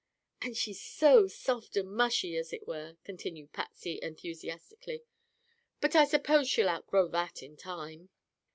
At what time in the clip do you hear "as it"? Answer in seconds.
2.35-2.67